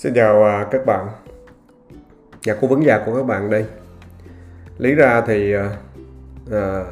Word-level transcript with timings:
Xin 0.00 0.14
chào 0.14 0.44
à, 0.44 0.66
các 0.70 0.86
bạn. 0.86 1.06
Nhà 2.44 2.54
cố 2.60 2.68
vấn 2.68 2.84
già 2.84 3.02
của 3.06 3.14
các 3.16 3.22
bạn 3.22 3.50
đây. 3.50 3.66
Lý 4.78 4.94
ra 4.94 5.22
thì 5.26 5.54
à, 5.54 5.70
à, 6.52 6.84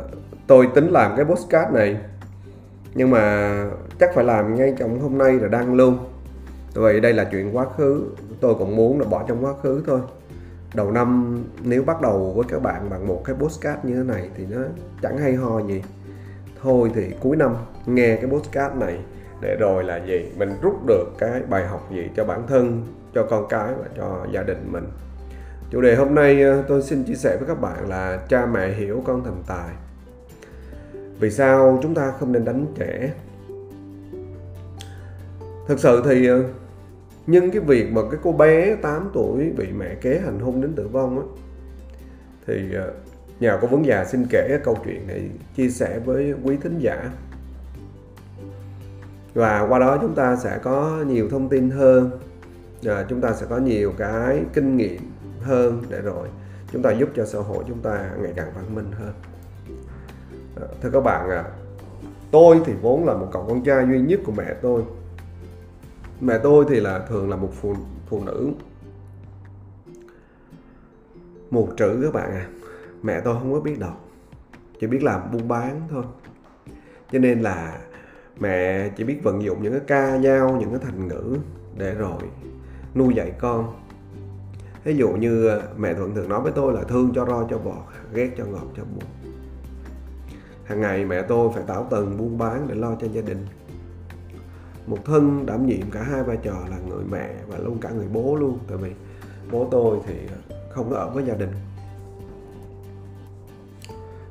tôi 0.47 0.69
tính 0.75 0.89
làm 0.91 1.17
cái 1.17 1.25
postcard 1.25 1.73
này 1.73 1.97
Nhưng 2.95 3.11
mà 3.11 3.55
chắc 4.01 4.11
phải 4.15 4.25
làm 4.25 4.55
ngay 4.55 4.75
trong 4.79 5.01
hôm 5.01 5.19
nay 5.19 5.33
là 5.33 5.49
đăng 5.49 5.75
luôn. 5.75 5.99
Vậy 6.75 7.01
đây 7.01 7.13
là 7.13 7.25
chuyện 7.25 7.57
quá 7.57 7.67
khứ 7.77 8.05
Tôi 8.41 8.55
cũng 8.55 8.77
muốn 8.77 9.01
là 9.01 9.07
bỏ 9.09 9.25
trong 9.29 9.45
quá 9.45 9.53
khứ 9.63 9.83
thôi. 9.87 10.01
Đầu 10.75 10.91
năm 10.91 11.39
nếu 11.63 11.83
bắt 11.83 12.01
đầu 12.01 12.33
với 12.37 12.45
các 12.49 12.63
bạn 12.63 12.91
bằng 12.91 13.09
một 13.09 13.23
cái 13.25 13.37
postcard 13.37 13.85
như 13.85 13.95
thế 13.95 14.03
này 14.03 14.29
Thì 14.37 14.47
nó 14.51 14.59
chẳng 15.03 15.19
hay 15.19 15.35
ho 15.35 15.61
gì. 15.61 15.83
Thôi 16.63 16.91
thì 16.95 17.15
cuối 17.21 17.37
năm 17.37 17.57
nghe 17.87 18.17
cái 18.17 18.31
postcard 18.31 18.77
này 18.77 18.99
để 19.41 19.57
rồi 19.61 19.85
là 19.85 19.97
gì? 19.97 20.33
Mình 20.37 20.55
rút 20.63 20.87
được 20.87 21.05
cái 21.19 21.43
bài 21.49 21.67
học 21.67 21.89
gì 21.91 22.11
cho 22.17 22.25
bản 22.25 22.47
thân? 22.47 22.83
Cho 23.15 23.27
con 23.31 23.47
cái 23.49 23.75
và 23.75 23.89
cho 23.97 24.27
gia 24.33 24.43
đình 24.43 24.73
mình. 24.73 24.85
Chủ 25.71 25.81
đề 25.81 25.95
hôm 25.97 26.15
nay 26.15 26.43
ờ, 26.43 26.65
tôi 26.69 26.83
xin 26.83 27.05
chia 27.05 27.15
sẻ 27.15 27.37
với 27.37 27.49
các 27.49 27.61
bạn 27.61 27.89
là 27.89 28.21
cha 28.29 28.47
mẹ 28.47 28.69
hiểu 28.69 29.03
con 29.07 29.25
thành 29.25 29.43
tài. 29.47 29.75
Vì 31.21 31.31
sao 31.31 31.79
chúng 31.83 31.95
ta 31.95 32.13
không 32.21 32.33
nên 32.33 32.45
đánh 32.45 32.67
trẻ? 32.79 33.13
Thực 35.69 35.81
sự 35.81 36.03
thì 36.05 36.27
ờ, 36.27 36.45
nhưng 37.27 37.51
cái 37.51 37.61
việc 37.61 37.93
mà 37.93 38.03
cái 38.11 38.21
cô 38.23 38.33
bé 38.33 38.77
8 38.77 39.11
tuổi 39.13 39.53
bị 39.57 39.67
mẹ 39.79 39.95
kế 39.95 40.19
hành 40.25 40.41
hung 40.41 40.61
đến 40.61 40.73
tử 40.75 40.89
vong 40.89 41.19
á, 41.19 41.25
thì 42.47 42.75
ờ, 42.75 42.93
nhà 43.41 43.59
cố 43.61 43.69
vấn 43.69 43.87
già 43.87 44.05
xin 44.05 44.27
kể 44.31 44.47
cái 44.49 44.59
câu 44.65 44.79
chuyện 44.85 45.07
này 45.07 45.31
chia 45.57 45.71
sẻ 45.71 45.99
với 45.99 46.35
quý 46.45 46.57
thính 46.63 46.79
giả. 46.79 47.11
Và 49.35 49.67
qua 49.69 49.79
đó 49.79 49.99
chúng 50.01 50.15
ta 50.15 50.37
sẽ 50.37 50.59
có 50.63 51.05
nhiều 51.07 51.29
thông 51.31 51.49
tin 51.49 51.71
hơn 51.71 52.11
à, 52.85 53.07
chúng 53.09 53.21
ta 53.21 53.33
sẽ 53.33 53.47
có 53.51 53.59
nhiều 53.59 53.93
cái 53.99 54.45
kinh 54.53 54.77
nghiệm 54.77 55.01
hơn 55.41 55.83
để 55.89 56.01
rồi 56.01 56.29
chúng 56.73 56.83
ta 56.83 56.91
giúp 56.91 57.09
cho 57.15 57.25
xã 57.27 57.39
hội 57.39 57.65
chúng 57.69 57.83
ta 57.83 58.11
ngày 58.21 58.33
càng 58.37 58.53
văn 58.55 58.75
minh 58.75 58.93
hơn. 58.93 59.13
À, 60.57 60.67
thưa 60.83 60.91
các 60.91 61.01
bạn 61.01 61.31
à, 61.31 61.45
tôi 62.31 62.61
thì 62.65 62.73
vốn 62.83 63.05
là 63.05 63.15
một 63.15 63.29
cậu 63.33 63.45
con 63.49 63.65
trai 63.65 63.87
duy 63.87 64.01
nhất 64.01 64.21
của 64.27 64.33
mẹ 64.33 64.55
tôi. 64.63 64.83
Mẹ 66.21 66.39
tôi 66.43 66.65
thì 66.69 66.81
là 66.81 66.99
thường 66.99 67.31
là 67.31 67.37
một 67.37 67.51
phụ 67.61 67.75
phụ 68.07 68.25
nữ. 68.25 68.51
Một 71.51 71.69
chữ 71.77 72.01
các 72.03 72.15
bạn 72.15 72.31
à 72.31 72.47
mẹ 73.03 73.21
tôi 73.21 73.35
không 73.35 73.53
có 73.53 73.61
biết 73.61 73.79
đọc 73.79 74.05
chỉ 74.81 74.87
biết 74.87 75.03
làm 75.03 75.33
buôn 75.33 75.49
bán 75.49 75.81
thôi. 75.91 76.05
Cho 77.13 77.19
nên 77.19 77.41
là 77.41 77.79
mẹ 78.41 78.89
chỉ 78.89 79.05
biết 79.05 79.21
vận 79.23 79.43
dụng 79.43 79.63
những 79.63 79.73
cái 79.73 79.83
ca 79.87 80.19
dao 80.19 80.57
những 80.61 80.71
cái 80.71 80.81
thành 80.83 81.09
ngữ 81.09 81.37
để 81.77 81.95
rồi 81.95 82.23
nuôi 82.99 83.15
dạy 83.15 83.33
con. 83.39 83.75
Ví 84.85 84.97
dụ 84.97 85.09
như 85.09 85.49
à, 85.49 85.59
mẹ 85.77 85.95
thuận 85.95 86.15
thường 86.15 86.29
nói 86.29 86.41
với 86.41 86.53
tôi 86.53 86.73
là 86.73 86.83
thương 86.83 87.13
cho 87.15 87.27
ro 87.27 87.47
cho 87.51 87.59
bọt 87.59 87.85
ghét 88.15 88.31
cho 88.37 88.45
ngọt 88.45 88.67
cho 88.77 88.85
buồn 88.85 89.05
hàng 90.69 90.81
ngày 90.81 91.05
mẹ 91.05 91.23
tôi 91.23 91.51
phải 91.55 91.63
tảo 91.67 91.87
tần 91.91 92.17
buôn 92.17 92.39
bán 92.39 92.69
để 92.69 92.75
lo 92.75 92.95
cho 93.01 93.07
gia 93.13 93.23
đình. 93.23 93.47
Một 94.87 94.99
thân 95.05 95.47
đảm 95.47 95.67
nhiệm 95.67 95.91
cả 95.91 96.03
hai 96.03 96.23
vai 96.23 96.37
trò 96.37 96.55
là 96.71 96.77
người 96.89 97.05
mẹ 97.11 97.35
và 97.47 97.59
luôn 97.59 97.79
cả 97.81 97.91
người 97.91 98.07
bố 98.13 98.37
luôn, 98.37 98.59
tại 98.69 98.77
vì 98.77 98.93
bố 99.51 99.69
tôi 99.71 99.99
thì 100.07 100.15
không 100.71 100.91
có 100.91 100.97
ở 100.97 101.11
với 101.11 101.25
gia 101.25 101.35
đình. 101.35 101.51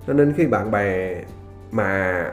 Cho 0.08 0.14
nên 0.14 0.34
khi 0.38 0.48
bạn 0.48 0.72
bè 0.72 1.23
mà 1.72 2.32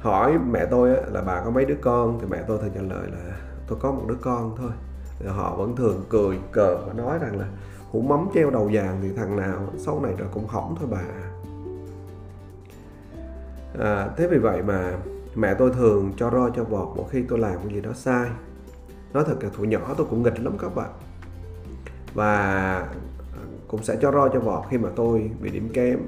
hỏi 0.00 0.38
mẹ 0.50 0.66
tôi 0.70 0.90
là 1.12 1.22
bà 1.22 1.40
có 1.44 1.50
mấy 1.50 1.64
đứa 1.64 1.78
con? 1.80 2.18
thì 2.20 2.26
mẹ 2.30 2.42
tôi 2.46 2.58
thường 2.58 2.70
trả 2.74 2.80
lời 2.80 3.08
là 3.12 3.36
tôi 3.66 3.78
có 3.82 3.92
một 3.92 4.04
đứa 4.08 4.18
con 4.20 4.54
thôi 4.58 4.70
họ 5.28 5.56
vẫn 5.56 5.76
thường 5.76 6.04
cười 6.08 6.38
cờ 6.52 6.76
và 6.86 6.92
nói 6.92 7.18
rằng 7.18 7.38
là 7.38 7.46
hũ 7.90 8.00
mắm 8.00 8.28
treo 8.34 8.50
đầu 8.50 8.70
vàng 8.72 8.98
thì 9.02 9.08
thằng 9.16 9.36
nào 9.36 9.66
sau 9.78 10.00
này 10.00 10.14
rồi 10.18 10.28
cũng 10.32 10.46
hỏng 10.46 10.76
thôi 10.78 10.88
bà. 10.90 11.04
À, 13.78 14.08
thế 14.16 14.26
vì 14.26 14.38
vậy 14.38 14.62
mà 14.62 14.92
mẹ 15.34 15.54
tôi 15.54 15.70
thường 15.70 16.12
cho 16.16 16.30
ro 16.30 16.50
cho 16.56 16.64
vọt 16.64 16.88
mỗi 16.96 17.06
khi 17.10 17.22
tôi 17.28 17.38
làm 17.38 17.56
cái 17.64 17.74
gì 17.74 17.80
đó 17.80 17.92
sai. 17.94 18.30
Nói 19.12 19.24
thật 19.26 19.36
là 19.40 19.50
thủ 19.56 19.64
nhỏ 19.64 19.94
tôi 19.96 20.06
cũng 20.10 20.22
nghịch 20.22 20.40
lắm 20.40 20.58
các 20.58 20.74
bạn. 20.74 20.90
Và 22.14 22.88
cũng 23.68 23.82
sẽ 23.82 23.96
cho 24.02 24.12
ro 24.12 24.28
cho 24.28 24.40
vọt 24.40 24.64
khi 24.70 24.78
mà 24.78 24.88
tôi 24.96 25.30
bị 25.40 25.50
điểm 25.50 25.68
kém 25.72 25.98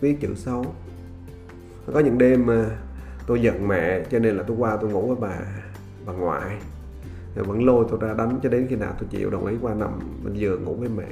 viết 0.00 0.16
chữ 0.20 0.34
xấu. 0.34 0.64
Có 1.92 2.00
những 2.00 2.18
đêm 2.18 2.50
à, 2.50 2.66
tôi 3.26 3.42
giận 3.42 3.68
mẹ 3.68 4.04
cho 4.10 4.18
nên 4.18 4.36
là 4.36 4.42
tôi 4.46 4.56
qua 4.56 4.76
tôi 4.80 4.90
ngủ 4.90 5.06
với 5.06 5.16
bà 5.20 5.38
bà 6.06 6.12
ngoại 6.12 6.56
thì 7.36 7.42
vẫn 7.42 7.64
lôi 7.64 7.84
tôi 7.88 7.98
ra 8.02 8.14
đánh 8.14 8.38
cho 8.42 8.48
đến 8.48 8.66
khi 8.70 8.76
nào 8.76 8.92
tôi 8.98 9.08
chịu 9.10 9.30
đồng 9.30 9.46
ý 9.46 9.56
qua 9.62 9.74
nằm 9.74 9.90
bên 10.24 10.34
giường 10.34 10.64
ngủ 10.64 10.74
với 10.74 10.88
mẹ. 10.96 11.06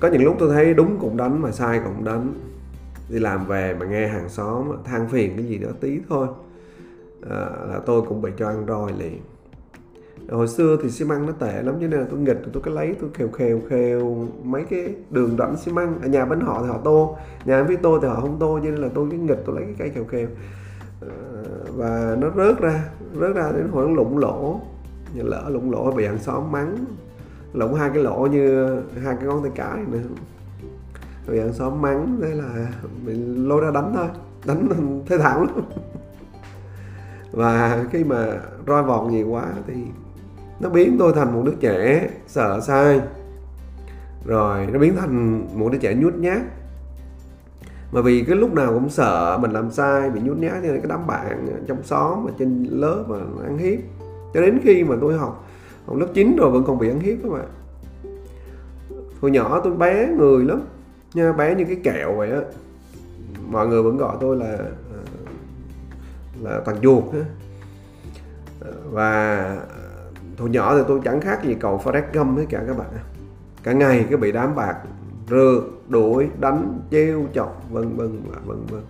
Có 0.00 0.08
những 0.08 0.24
lúc 0.24 0.36
tôi 0.38 0.48
thấy 0.54 0.74
đúng 0.74 0.98
cũng 1.00 1.16
đánh 1.16 1.42
mà 1.42 1.50
sai 1.50 1.80
cũng 1.84 2.04
đánh. 2.04 2.34
Đi 3.08 3.18
làm 3.18 3.46
về 3.46 3.76
mà 3.80 3.86
nghe 3.86 4.08
hàng 4.08 4.28
xóm 4.28 4.68
than 4.84 5.08
phiền 5.08 5.36
cái 5.36 5.46
gì 5.46 5.58
đó 5.58 5.68
tí 5.80 6.00
thôi. 6.08 6.28
À, 7.30 7.38
là 7.68 7.80
tôi 7.86 8.02
cũng 8.02 8.22
bị 8.22 8.30
cho 8.38 8.48
ăn 8.48 8.64
roi 8.68 8.92
liền. 8.98 9.20
Hồi 10.30 10.48
xưa 10.48 10.76
thì 10.82 10.90
xi 10.90 11.04
măng 11.04 11.26
nó 11.26 11.32
tệ 11.32 11.62
lắm 11.62 11.74
cho 11.80 11.86
nên 11.86 12.00
là 12.00 12.06
tôi 12.10 12.20
nghịch 12.20 12.40
tôi 12.52 12.62
cứ 12.62 12.70
lấy 12.70 12.96
tôi 13.00 13.10
khều 13.14 13.28
khều 13.28 13.60
khều 13.68 14.28
mấy 14.42 14.64
cái 14.64 14.94
đường 15.10 15.36
rãnh 15.38 15.56
xi 15.56 15.72
măng. 15.72 16.00
Ở 16.02 16.08
nhà 16.08 16.24
bên 16.24 16.40
họ 16.40 16.62
thì 16.62 16.68
họ 16.68 16.78
tô 16.84 17.16
nhà 17.44 17.62
với 17.62 17.76
tôi 17.76 17.98
thì 18.02 18.08
họ 18.08 18.20
không 18.20 18.38
tô 18.38 18.60
cho 18.62 18.70
nên 18.70 18.80
là 18.80 18.88
tôi 18.94 19.08
cứ 19.10 19.16
nghịch 19.16 19.42
tôi 19.46 19.56
lấy 19.56 19.64
cái 19.64 19.74
cây 19.78 19.90
khều 19.90 20.04
khều. 20.04 20.28
À, 21.00 21.14
và 21.76 22.16
nó 22.20 22.30
rớt 22.36 22.60
ra 22.60 22.84
rớt 23.14 23.36
ra 23.36 23.52
đến 23.56 23.68
khoảng 23.72 23.94
lụng 23.94 24.18
lỗ. 24.18 24.60
Lỡ 25.14 25.44
lụng 25.48 25.70
lỗ 25.70 25.90
bị 25.90 26.06
hàng 26.06 26.18
xóm 26.18 26.52
mắng. 26.52 26.76
Lụng 27.52 27.74
hai 27.74 27.90
cái 27.94 28.02
lỗ 28.02 28.26
như 28.26 28.66
hai 29.02 29.16
cái 29.16 29.24
ngón 29.24 29.42
tay 29.42 29.52
cái 29.54 29.84
nữa 29.88 29.98
bị 31.30 31.38
hàng 31.38 31.52
xóm 31.52 31.82
mắng, 31.82 32.18
thế 32.22 32.34
là 32.34 32.72
mình 33.04 33.48
lôi 33.48 33.60
ra 33.60 33.70
đánh 33.70 33.92
thôi. 33.94 34.08
Đánh 34.46 34.68
thế 35.06 35.18
thảm 35.18 35.40
lắm. 35.40 35.64
Và 37.32 37.84
khi 37.90 38.04
mà 38.04 38.26
roi 38.66 38.82
vọt 38.82 39.10
nhiều 39.10 39.28
quá 39.28 39.44
thì 39.66 39.74
nó 40.60 40.68
biến 40.68 40.96
tôi 40.98 41.12
thành 41.12 41.34
một 41.34 41.42
đứa 41.44 41.54
trẻ 41.60 42.08
sợ 42.26 42.60
sai. 42.60 43.00
Rồi 44.24 44.66
nó 44.72 44.78
biến 44.78 44.96
thành 44.96 45.46
một 45.54 45.68
đứa 45.72 45.78
trẻ 45.78 45.94
nhút 45.94 46.14
nhát 46.14 46.42
mà 47.92 48.00
vì 48.00 48.24
cái 48.24 48.36
lúc 48.36 48.54
nào 48.54 48.72
cũng 48.74 48.90
sợ 48.90 49.38
mình 49.40 49.50
làm 49.50 49.70
sai, 49.70 50.10
bị 50.10 50.20
nhút 50.20 50.36
nhát, 50.36 50.52
cho 50.52 50.72
nên 50.72 50.80
cái 50.80 50.88
đám 50.88 51.06
bạn 51.06 51.46
trong 51.66 51.82
xóm 51.82 52.24
và 52.24 52.30
trên 52.38 52.64
lớp 52.70 53.04
mà 53.08 53.16
ăn 53.44 53.58
hiếp. 53.58 53.80
Cho 54.34 54.40
đến 54.40 54.60
khi 54.62 54.84
mà 54.84 54.96
tôi 55.00 55.18
học 55.18 55.48
học 55.86 55.96
lớp 55.96 56.06
9 56.14 56.36
rồi 56.36 56.50
vẫn 56.50 56.64
còn 56.64 56.78
bị 56.78 56.88
ăn 56.88 57.00
hiếp 57.00 57.18
các 57.22 57.28
bạn. 57.32 57.46
Hồi 59.20 59.30
nhỏ 59.30 59.60
tôi 59.64 59.76
bé 59.76 60.06
người 60.06 60.44
lắm. 60.44 60.62
Nha, 61.14 61.32
bé 61.32 61.54
như 61.54 61.64
cái 61.64 61.76
kẹo 61.84 62.14
vậy 62.16 62.30
á. 62.30 62.40
Mọi 63.48 63.66
người 63.66 63.82
vẫn 63.82 63.96
gọi 63.96 64.16
tôi 64.20 64.36
là 64.36 64.58
là 66.42 66.60
toàn 66.64 66.80
chuột 66.82 67.04
và 68.90 69.56
Hồi 70.40 70.50
nhỏ 70.50 70.78
thì 70.78 70.84
tôi 70.88 71.00
chẳng 71.04 71.20
khác 71.20 71.44
gì 71.44 71.54
cầu 71.54 71.80
Forrest 71.84 72.02
Gump 72.12 72.38
hết 72.38 72.44
cả 72.48 72.62
các 72.66 72.78
bạn. 72.78 72.88
Cả 73.62 73.72
ngày 73.72 74.06
cứ 74.10 74.16
bị 74.16 74.32
đám 74.32 74.54
bạc 74.54 74.76
rượt, 75.30 75.62
đuổi, 75.88 76.28
đánh, 76.40 76.80
trêu, 76.90 77.26
chọc, 77.34 77.66
vân 77.70 77.96
vân 77.96 78.22
và 78.28 78.40
vân 78.44 78.66
vân. 78.66 78.82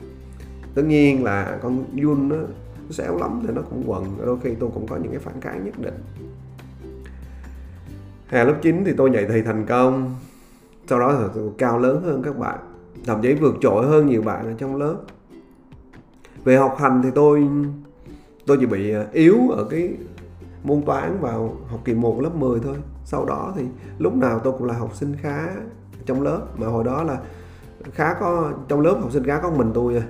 Tất 0.75 0.83
nhiên 0.83 1.25
là 1.25 1.59
con 1.63 1.85
Jun 1.95 2.29
nó, 2.29 2.37
nó 2.37 2.91
xéo 2.91 3.19
lắm 3.19 3.43
thì 3.47 3.55
nó 3.55 3.63
cũng 3.63 3.83
quần 3.87 4.05
Đôi 4.27 4.37
khi 4.43 4.55
tôi 4.55 4.71
cũng 4.75 4.87
có 4.87 4.97
những 4.97 5.13
cái 5.13 5.21
phản 5.21 5.41
kháng 5.41 5.65
nhất 5.65 5.75
định. 5.79 5.95
Hè 8.29 8.45
lớp 8.45 8.55
9 8.63 8.85
thì 8.85 8.93
tôi 8.97 9.11
nhảy 9.11 9.27
thì 9.29 9.43
thành 9.43 9.67
công 9.67 10.17
Sau 10.87 11.01
đó 11.01 11.17
thì 11.19 11.25
tôi 11.35 11.51
cao 11.59 11.79
lớn 11.79 12.03
hơn 12.03 12.23
các 12.23 12.39
bạn 12.39 12.59
Thậm 13.07 13.23
chí 13.23 13.35
vượt 13.35 13.55
trội 13.61 13.87
hơn 13.87 14.07
nhiều 14.07 14.23
bạn 14.23 14.47
ở 14.47 14.53
trong 14.59 14.77
lớp. 14.77 14.97
Về 16.45 16.57
học 16.57 16.77
hành 16.79 17.01
thì 17.03 17.09
tôi 17.15 17.49
tôi 18.47 18.57
chỉ 18.61 18.67
bị 18.67 18.93
à, 18.95 19.07
yếu 19.13 19.49
ở 19.49 19.65
cái 19.65 19.95
môn 20.65 20.83
toán 20.83 21.21
vào 21.21 21.57
học 21.67 21.81
kỳ 21.85 21.95
1 21.95 22.21
lớp 22.21 22.35
10 22.35 22.61
thôi. 22.61 22.77
Sau 23.05 23.25
đó 23.25 23.53
thì 23.57 23.65
lúc 23.99 24.15
nào 24.15 24.39
tôi 24.39 24.53
cũng 24.59 24.67
là 24.67 24.75
học 24.75 24.95
sinh 24.95 25.17
khá 25.21 25.49
trong 26.07 26.23
lớp. 26.23 26.47
Mà 26.57 26.67
hồi 26.67 26.85
đó 26.85 27.03
là 27.03 27.19
khá 27.93 28.15
có 28.15 28.53
trong 28.69 28.81
lớp 28.81 28.99
học 29.01 29.13
sinh 29.13 29.25
khá 29.25 29.41
có 29.41 29.51
mình 29.51 29.71
tôi 29.75 29.97
à. 29.97 30.03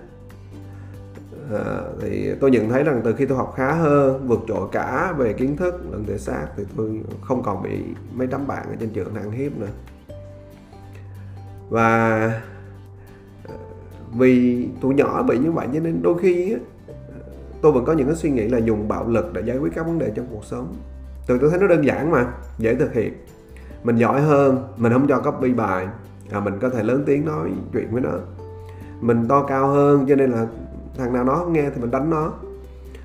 À, 1.52 1.80
thì 2.00 2.34
tôi 2.40 2.50
nhận 2.50 2.68
thấy 2.68 2.84
rằng 2.84 3.00
từ 3.04 3.14
khi 3.14 3.26
tôi 3.26 3.38
học 3.38 3.52
khá 3.56 3.72
hơn 3.72 4.26
vượt 4.26 4.40
trội 4.48 4.68
cả 4.72 5.14
về 5.18 5.32
kiến 5.32 5.56
thức 5.56 5.74
lẫn 5.90 6.04
thể 6.06 6.18
xác 6.18 6.46
thì 6.56 6.64
tôi 6.76 7.00
không 7.20 7.42
còn 7.42 7.62
bị 7.62 7.82
mấy 8.12 8.26
đám 8.26 8.46
bạn 8.46 8.66
ở 8.68 8.76
trên 8.80 8.90
trường 8.90 9.14
ăn 9.14 9.30
hiếp 9.30 9.58
nữa. 9.58 9.66
Và 11.68 12.20
ờ, 13.48 13.54
vì 14.12 14.68
tuổi 14.80 14.94
nhỏ 14.94 15.22
bị 15.22 15.38
như 15.38 15.52
vậy 15.52 15.68
cho 15.74 15.80
nên 15.80 16.02
đôi 16.02 16.18
khi 16.18 16.56
tôi 17.62 17.72
vẫn 17.72 17.84
có 17.84 17.92
những 17.92 18.06
cái 18.06 18.16
suy 18.16 18.30
nghĩ 18.30 18.48
là 18.48 18.58
dùng 18.58 18.88
bạo 18.88 19.08
lực 19.08 19.32
để 19.32 19.42
giải 19.46 19.58
quyết 19.58 19.72
các 19.74 19.86
vấn 19.86 19.98
đề 19.98 20.12
trong 20.14 20.26
cuộc 20.30 20.44
sống. 20.44 20.76
Từ 21.26 21.38
tôi 21.38 21.50
thấy 21.50 21.58
nó 21.58 21.66
đơn 21.66 21.84
giản 21.84 22.10
mà 22.10 22.32
dễ 22.58 22.74
thực 22.74 22.92
hiện 22.92 23.12
mình 23.84 23.96
giỏi 23.96 24.20
hơn 24.20 24.68
mình 24.76 24.92
không 24.92 25.06
cho 25.08 25.18
copy 25.18 25.54
bài. 25.54 25.88
À, 26.30 26.40
mình 26.40 26.58
có 26.60 26.70
thể 26.70 26.82
lớn 26.82 27.02
tiếng 27.06 27.24
nói 27.24 27.50
chuyện 27.72 27.88
với 27.90 28.00
nó. 28.00 28.10
Mình 29.00 29.28
to 29.28 29.42
cao 29.42 29.68
hơn 29.68 30.06
cho 30.08 30.16
nên 30.16 30.30
là 30.30 30.46
thằng 30.96 31.12
nào 31.12 31.24
nó 31.24 31.34
không 31.34 31.52
nghe 31.52 31.70
thì 31.74 31.80
mình 31.80 31.90
đánh 31.90 32.10
nó. 32.10 32.32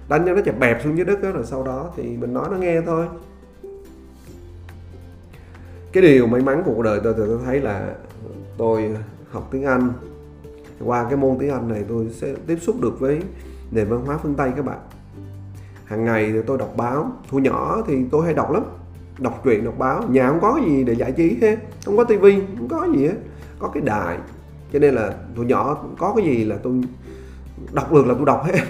Đánh 0.09 0.23
cho 0.25 0.33
nó 0.33 0.41
chập 0.41 0.59
bẹp 0.59 0.81
xuống 0.83 0.97
dưới 0.97 1.05
đất 1.05 1.21
đó, 1.21 1.31
rồi 1.31 1.43
sau 1.45 1.63
đó 1.63 1.89
thì 1.95 2.17
mình 2.17 2.33
nói 2.33 2.47
nó 2.51 2.57
nghe 2.57 2.81
thôi. 2.81 3.05
Cái 5.91 6.03
điều 6.03 6.27
may 6.27 6.41
mắn 6.41 6.63
của 6.65 6.73
cuộc 6.75 6.83
đời 6.83 6.99
tôi 7.03 7.13
thì 7.17 7.23
tôi 7.27 7.39
thấy 7.45 7.61
là 7.61 7.93
tôi 8.57 8.97
học 9.31 9.47
tiếng 9.51 9.63
Anh. 9.63 9.89
Qua 10.85 11.03
cái 11.03 11.17
môn 11.17 11.37
tiếng 11.39 11.49
Anh 11.49 11.67
này 11.67 11.83
tôi 11.89 12.09
sẽ 12.09 12.35
tiếp 12.47 12.57
xúc 12.61 12.75
được 12.81 12.99
với 12.99 13.21
nền 13.71 13.87
văn 13.89 14.05
hóa 14.05 14.17
phương 14.17 14.35
Tây 14.35 14.51
các 14.55 14.65
bạn. 14.65 14.79
Hàng 15.85 16.05
ngày 16.05 16.31
thì 16.31 16.41
tôi 16.47 16.57
đọc 16.57 16.73
báo. 16.77 17.11
Thu 17.29 17.39
nhỏ 17.39 17.83
thì 17.87 18.05
tôi 18.11 18.25
hay 18.25 18.33
đọc 18.33 18.51
lắm 18.51 18.63
đọc 19.19 19.41
truyện 19.43 19.63
đọc 19.63 19.73
báo. 19.77 20.03
Nhà 20.09 20.29
không 20.29 20.39
có 20.41 20.59
gì 20.65 20.83
để 20.83 20.95
giải 20.95 21.11
trí 21.11 21.37
hết. 21.41 21.57
Không 21.85 21.97
có 21.97 22.03
tivi 22.03 22.41
không 22.57 22.67
có 22.67 22.87
gì 22.95 23.07
hết. 23.07 23.15
Có 23.59 23.67
cái 23.67 23.83
đài. 23.85 24.17
Cho 24.73 24.79
nên 24.79 24.95
là 24.95 25.13
tụi 25.35 25.45
nhỏ 25.45 25.85
có 25.97 26.13
cái 26.15 26.25
gì 26.25 26.45
là 26.45 26.57
tôi 26.63 26.81
đọc 27.73 27.93
được 27.93 28.07
là 28.07 28.13
tôi 28.13 28.25
đọc 28.25 28.43
hết. 28.45 28.59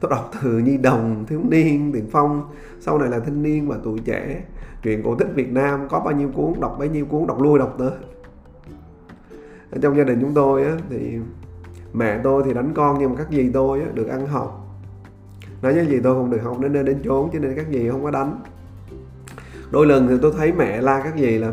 Tôi 0.00 0.10
đọc 0.10 0.30
từ 0.42 0.58
nhi 0.58 0.76
đồng 0.76 1.24
thiếu 1.28 1.40
niên 1.48 1.92
tiền 1.92 2.06
phong. 2.12 2.50
Sau 2.80 2.98
này 2.98 3.08
là 3.08 3.20
thanh 3.20 3.42
niên 3.42 3.68
và 3.68 3.76
tuổi 3.84 3.98
trẻ. 4.04 4.42
Truyện 4.82 5.02
cổ 5.04 5.14
tích 5.14 5.28
việt 5.34 5.52
nam 5.52 5.88
có 5.88 6.00
bao 6.00 6.14
nhiêu 6.14 6.30
cuốn 6.34 6.60
đọc 6.60 6.76
bấy 6.78 6.88
nhiêu 6.88 7.06
cuốn 7.06 7.26
đọc 7.26 7.40
lui 7.40 7.58
đọc 7.58 7.74
tới. 7.78 7.90
Ở 9.70 9.78
trong 9.82 9.96
gia 9.96 10.04
đình 10.04 10.18
chúng 10.20 10.34
tôi 10.34 10.64
á, 10.64 10.76
thì 10.90 11.18
mẹ 11.92 12.20
tôi 12.24 12.42
thì 12.46 12.54
đánh 12.54 12.72
con 12.74 12.96
nhưng 12.98 13.10
mà 13.10 13.16
các 13.18 13.26
dì 13.30 13.50
tôi 13.52 13.80
á, 13.80 13.86
được 13.94 14.08
ăn 14.08 14.26
học. 14.26 14.78
Nói 15.62 15.74
với 15.74 15.86
dì 15.86 16.00
tôi 16.00 16.14
không 16.14 16.30
được 16.30 16.42
học 16.42 16.60
đến 16.60 16.72
nơi 16.72 16.82
đến 16.82 17.00
chốn 17.04 17.30
cho 17.32 17.38
nên 17.38 17.56
các 17.56 17.66
dì 17.70 17.88
không 17.88 18.04
có 18.04 18.10
đánh 18.10 18.40
đôi 19.72 19.86
lần 19.86 20.08
thì 20.08 20.14
tôi 20.22 20.32
thấy 20.36 20.52
mẹ 20.52 20.80
la 20.80 21.00
các 21.04 21.16
gì 21.16 21.38
là, 21.38 21.52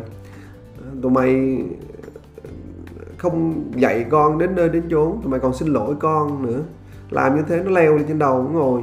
tụi 1.02 1.12
mày 1.12 1.60
không 3.18 3.64
dạy 3.76 4.06
con 4.10 4.38
đến 4.38 4.56
nơi 4.56 4.70
đến 4.70 4.84
chốn, 4.92 5.20
tụi 5.22 5.32
mày 5.32 5.40
còn 5.40 5.54
xin 5.54 5.68
lỗi 5.68 5.96
con 6.00 6.46
nữa. 6.46 6.60
Làm 7.10 7.36
như 7.36 7.44
thế 7.48 7.64
nó 7.64 7.72
leo 7.72 7.96
lên 7.96 8.08
trên 8.08 8.20
đầu 8.20 8.44
nó 8.44 8.50
ngồi. 8.50 8.82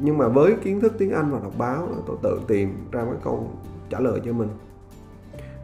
Nhưng 0.00 0.18
mà 0.18 0.28
với 0.28 0.54
kiến 0.64 0.80
thức 0.80 0.92
tiếng 0.98 1.10
Anh 1.10 1.30
và 1.30 1.38
đọc 1.42 1.52
báo, 1.58 1.88
tôi 2.06 2.16
tự 2.22 2.40
tìm 2.48 2.88
ra 2.92 3.04
cái 3.04 3.14
câu 3.24 3.50
trả 3.90 4.00
lời 4.00 4.20
cho 4.24 4.32
mình. 4.32 4.48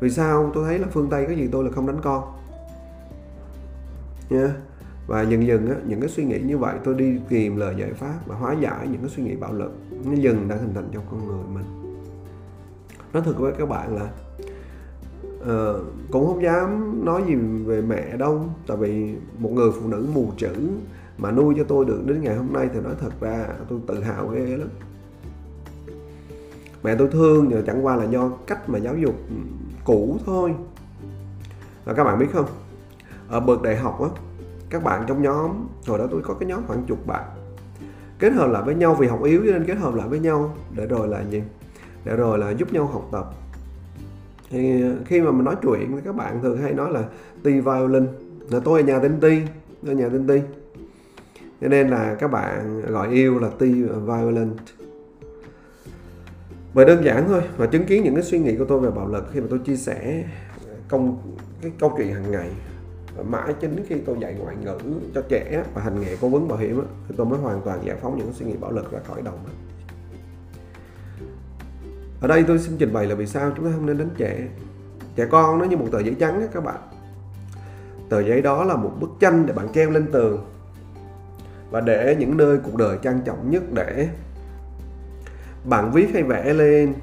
Vì 0.01 0.11
sao? 0.11 0.51
Tôi 0.55 0.65
thấy 0.65 0.79
là 0.79 0.87
phương 0.91 1.11
Tây 1.11 1.27
cái 1.27 1.37
gì 1.37 1.49
tôi 1.53 1.65
là 1.65 1.71
không 1.71 1.87
đánh 1.87 2.01
con. 2.03 2.25
Nha. 4.31 4.39
yeah 4.39 4.51
và 5.13 5.23
dần 5.23 5.47
dần 5.47 5.71
á, 5.71 5.77
những 5.87 6.01
cái 6.01 6.09
suy 6.09 6.25
nghĩ 6.25 6.41
như 6.41 6.59
vậy 6.59 6.77
tôi 6.85 6.95
đi 6.95 7.19
tìm 7.29 7.57
lời 7.57 7.75
giải 7.79 7.93
pháp 7.93 8.19
và 8.27 8.37
hóa 8.37 8.57
giải 8.61 8.89
những 8.89 9.01
cái 9.01 9.11
suy 9.11 9.23
nghĩ 9.23 9.37
bạo 9.37 9.53
lực. 9.53 9.73
Nó 10.05 10.13
dần 10.15 10.49
đã 10.49 10.57
hình 10.57 10.75
thành 10.75 10.89
trong 10.93 11.05
con 11.11 11.27
người 11.27 11.45
mình. 11.55 11.65
Nói 13.13 13.23
thật 13.27 13.35
với 13.39 13.53
các 13.59 13.69
bạn 13.69 13.97
là 13.97 14.11
uh, 15.41 15.85
cũng 16.11 16.27
không 16.27 16.43
dám 16.43 17.01
nói 17.05 17.23
gì 17.27 17.35
về 17.65 17.83
mẹ 17.83 18.17
đâu. 18.17 18.45
Tại 18.67 18.77
vì 18.77 19.15
một 19.39 19.51
người 19.53 19.71
phụ 19.81 19.89
nữ 19.89 20.07
mù 20.15 20.33
chữ 20.37 20.55
mà 21.19 21.31
nuôi 21.31 21.55
cho 21.59 21.65
tôi 21.65 21.85
được 21.85 22.03
đến 22.07 22.23
ngày 22.23 22.37
hôm 22.37 22.53
nay 22.53 22.69
thì 22.75 22.81
nói 22.81 22.95
thật 23.01 23.13
ra 23.21 23.49
tôi 23.69 23.81
tự 23.87 24.01
hào 24.01 24.29
ghê 24.29 24.57
lắm. 24.57 24.69
Mẹ 26.83 26.97
tôi 26.97 27.09
thương 27.13 27.47
nhưng 27.49 27.65
chẳng 27.67 27.87
qua 27.87 27.97
là 27.97 28.05
do 28.05 28.29
cách 28.47 28.69
mà 28.69 28.79
giáo 28.79 28.97
dục 28.97 29.15
cũ 29.85 30.19
thôi. 30.27 30.55
Và 31.85 31.95
các 31.95 32.05
bạn 32.05 32.19
biết 32.19 32.29
không? 32.33 32.47
Ở 33.29 33.41
bậc 33.41 33.63
đại 33.63 33.77
học 33.77 34.03
á 34.03 34.09
các 34.73 34.85
bạn 34.85 35.05
trong 35.07 35.23
nhóm. 35.23 35.51
Hồi 35.87 35.99
đó 35.99 36.07
tôi 36.11 36.23
có 36.25 36.35
cái 36.35 36.49
nhóm 36.49 36.63
khoảng 36.67 36.85
chục 36.85 37.07
bạn. 37.07 37.25
Kết 38.19 38.33
hợp 38.33 38.51
lại 38.51 38.63
với 38.67 38.75
nhau 38.75 38.95
vì 38.95 39.07
học 39.07 39.25
yếu 39.25 39.43
cho 39.47 39.53
nên 39.53 39.65
kết 39.65 39.79
hợp 39.79 39.95
lại 39.95 40.09
với 40.09 40.19
nhau 40.19 40.55
để 40.77 40.87
rồi 40.87 41.09
là 41.09 41.23
gì? 41.31 41.43
Để 42.05 42.17
rồi 42.17 42.39
là 42.39 42.51
giúp 42.51 42.73
nhau 42.73 42.87
học 42.87 43.09
tập. 43.13 43.31
Thì 44.51 44.85
khi 45.07 45.21
mà 45.21 45.31
mình 45.31 45.45
nói 45.45 45.57
chuyện 45.63 45.93
thì 45.93 46.03
các 46.05 46.17
bạn 46.17 46.43
thường 46.43 46.63
hay 46.63 46.73
nói 46.73 46.93
là 46.93 47.05
ti 47.43 47.61
violin 47.61 48.07
là 48.51 48.61
tôi 48.61 48.81
ở 48.81 48.87
nhà 48.87 48.99
tên 48.99 49.21
ti 49.21 49.43
ở 49.87 49.93
nhà 49.93 50.09
tên 50.09 50.27
ti 50.27 50.41
cho 51.61 51.69
nên 51.69 51.89
là 51.89 52.15
các 52.15 52.29
bạn 52.29 52.83
gọi 52.87 53.09
yêu 53.09 53.39
là 53.39 53.51
ti 53.59 53.73
violin. 53.83 54.51
Bởi 56.75 56.87
đơn 56.87 57.05
giản 57.05 57.25
thôi, 57.29 57.43
và 57.57 57.67
chứng 57.67 57.85
kiến 57.85 58.05
những 58.05 58.15
cái 58.15 58.25
suy 58.25 58.39
nghĩ 58.39 58.57
của 58.57 58.65
tôi 58.65 58.81
về 58.81 58.91
bạo 58.91 59.09
lực 59.09 59.25
khi 59.33 59.41
mà 59.41 59.47
tôi 59.51 59.59
chia 59.59 59.77
sẻ 59.77 60.25
công, 60.89 61.37
cái 61.63 61.73
câu 61.79 61.95
chuyện 61.97 62.15
hàng 62.15 62.31
ngày 62.31 62.51
mãi 63.25 63.55
chính 63.61 63.85
khi 63.89 63.97
tôi 64.07 64.17
dạy 64.21 64.35
ngoại 64.35 64.57
ngữ 64.57 64.79
cho 65.15 65.23
trẻ 65.29 65.65
và 65.75 65.83
hành 65.83 66.01
nghề 66.01 66.17
cố 66.21 66.29
vấn 66.29 66.49
bảo 66.49 66.59
hiểm 66.59 66.83
thì 67.09 67.15
tôi 67.19 67.27
mới 67.27 67.39
hoàn 67.39 67.61
toàn 67.63 67.87
giải 67.87 67.97
phóng 68.01 68.19
những 68.19 68.33
suy 68.33 68.47
nghĩ 68.47 68.57
bạo 68.61 68.73
lực 68.73 68.93
ra 68.93 68.99
khỏi 69.09 69.23
đầu 69.23 69.35
mình 69.45 69.55
ở 72.23 72.29
đây 72.29 72.45
tôi 72.47 72.59
xin 72.59 72.77
trình 72.79 72.93
bày 72.93 73.07
là 73.07 73.15
vì 73.15 73.27
sao 73.27 73.53
chúng 73.57 73.65
ta 73.65 73.71
không 73.75 73.87
nên 73.87 73.99
đánh 73.99 74.09
trẻ. 74.17 74.49
Trẻ 75.17 75.27
con 75.31 75.59
nó 75.59 75.65
như 75.65 75.77
một 75.77 75.87
tờ 75.93 76.01
giấy 76.01 76.17
trắng 76.21 76.49
các 76.53 76.65
bạn. 76.65 76.81
Tờ 78.09 78.21
giấy 78.21 78.43
đó 78.43 78.65
là 78.65 78.77
một 78.77 78.93
bức 79.01 79.11
tranh 79.21 79.47
để 79.47 79.53
bạn 79.53 79.69
treo 79.75 79.91
lên 79.91 80.07
tường 80.13 80.47
và 81.71 81.81
để 81.81 82.17
những 82.19 82.37
nơi 82.37 82.59
cuộc 82.65 82.77
đời 82.77 82.99
trang 83.03 83.21
trọng 83.25 83.51
nhất 83.51 83.63
để 83.73 84.09
bạn 85.65 85.93
viết 85.93 86.11
hay 86.13 86.23
vẽ 86.23 86.53
lên 86.53 86.95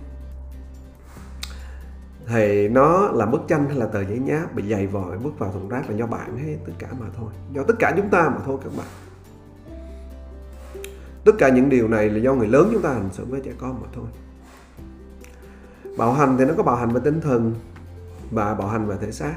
thì 2.30 2.68
nó 2.68 3.12
là 3.12 3.26
bức 3.26 3.42
tranh 3.48 3.66
hay 3.68 3.78
là 3.78 3.86
tờ 3.86 4.04
giấy 4.04 4.20
nháp 4.20 4.56
bị 4.56 4.70
dày 4.70 4.88
vòi, 4.88 5.18
bước 5.18 5.40
vào 5.40 5.52
thùng 5.52 5.70
rác 5.70 5.90
là 5.90 5.96
do 5.96 6.06
bạn 6.06 6.38
hay 6.38 6.58
tất 6.66 6.74
cả 6.80 6.88
mà 7.00 7.06
thôi. 7.18 7.30
Do 7.54 7.64
tất 7.64 7.74
cả 7.80 7.94
chúng 7.98 8.10
ta 8.10 8.30
mà 8.30 8.38
thôi 8.46 8.58
các 8.64 8.72
bạn. 8.78 8.88
Tất 11.26 11.32
cả 11.38 11.50
những 11.50 11.70
điều 11.70 11.88
này 11.88 12.10
là 12.10 12.18
do 12.18 12.34
người 12.34 12.48
lớn 12.48 12.70
chúng 12.74 12.82
ta 12.82 12.94
hành 12.94 13.10
xử 13.12 13.26
với 13.26 13.42
trẻ 13.42 13.52
con 13.58 13.82
mà 13.82 13.88
thôi. 13.94 14.06
Bạo 15.98 16.14
hành 16.14 16.36
thì 16.38 16.46
nó 16.46 16.54
có 16.58 16.64
bạo 16.64 16.76
hành 16.76 16.90
về 16.90 17.02
tinh 17.04 17.22
thần 17.22 17.56
và 18.32 18.54
bạo 18.54 18.68
hành 18.68 18.88
về 18.88 18.96
thể 19.02 19.12
xác. 19.12 19.36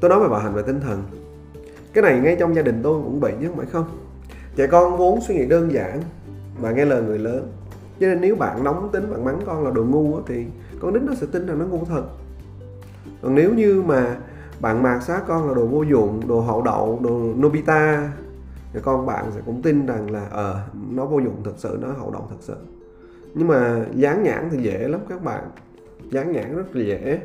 Tôi 0.00 0.10
nói 0.10 0.20
về 0.20 0.28
bạo 0.28 0.40
hành 0.40 0.54
về 0.54 0.62
tinh 0.62 0.80
thần. 0.80 1.02
Cái 1.92 2.02
này 2.02 2.20
ngay 2.20 2.36
trong 2.40 2.54
gia 2.54 2.62
đình 2.62 2.80
tôi 2.82 3.02
cũng 3.04 3.20
bị 3.20 3.30
chứ 3.40 3.46
không 3.48 3.56
phải 3.56 3.66
không. 3.66 3.84
Trẻ 4.56 4.66
con 4.66 4.96
vốn 4.96 5.20
suy 5.20 5.34
nghĩ 5.34 5.46
đơn 5.46 5.72
giản 5.72 6.02
và 6.60 6.70
nghe 6.70 6.84
lời 6.84 7.02
người 7.02 7.18
lớn 7.18 7.52
cho 8.00 8.06
nên 8.06 8.20
nếu 8.20 8.36
bạn 8.36 8.64
nóng 8.64 8.88
tính 8.92 9.10
bạn 9.10 9.24
mắng 9.24 9.40
con 9.46 9.64
là 9.64 9.70
đồ 9.70 9.84
ngu 9.84 10.20
thì 10.26 10.46
con 10.80 10.94
nít 10.94 11.02
nó 11.02 11.14
sẽ 11.14 11.26
tin 11.32 11.46
rằng 11.46 11.58
nó 11.58 11.64
ngu 11.64 11.84
thật. 11.84 12.02
Còn 13.22 13.34
nếu 13.34 13.54
như 13.54 13.82
mà 13.86 14.16
bạn 14.60 14.82
mạt 14.82 15.02
sát 15.02 15.22
con 15.26 15.48
là 15.48 15.54
đồ 15.54 15.66
vô 15.66 15.82
dụng 15.82 16.28
đồ 16.28 16.40
hậu 16.40 16.62
đậu 16.62 17.00
đồ 17.02 17.20
nobita 17.36 18.12
thì 18.72 18.80
con 18.82 19.06
bạn 19.06 19.24
sẽ 19.34 19.40
cũng 19.46 19.62
tin 19.62 19.86
rằng 19.86 20.10
là 20.10 20.26
ờ 20.30 20.52
à, 20.52 20.64
nó 20.90 21.06
vô 21.06 21.18
dụng 21.18 21.36
thật 21.44 21.54
sự 21.56 21.78
nó 21.80 21.88
hậu 21.98 22.10
đậu 22.10 22.26
thật 22.30 22.36
sự. 22.40 22.56
Nhưng 23.34 23.48
mà 23.48 23.86
dán 23.94 24.22
nhãn 24.22 24.48
thì 24.50 24.62
dễ 24.62 24.88
lắm 24.88 25.00
các 25.08 25.24
bạn. 25.24 25.44
Dán 26.10 26.32
nhãn 26.32 26.56
rất 26.56 26.76
là 26.76 26.84
dễ. 26.84 27.20